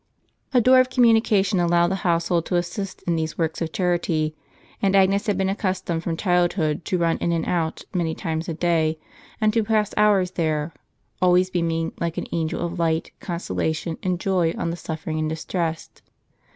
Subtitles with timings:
[0.51, 4.35] A door of communication allowed the household to assist in these works of charity;
[4.81, 8.55] and Agnes had been accustomed from childhood to run in and out, many times a
[8.55, 8.97] day,
[9.39, 10.73] and to pass hours there;
[11.21, 16.01] always beaming, like an angel of light, consolation and joy on the suffering and distressed.